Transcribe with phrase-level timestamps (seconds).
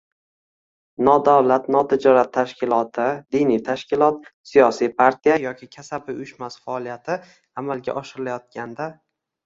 [1.07, 3.05] nodavlat notijorat tashkiloti,
[3.37, 7.23] diniy tashkilot, siyosiy partiya yoki kasaba uyushmasi faoliyati
[7.63, 8.95] amalga oshirilayotganda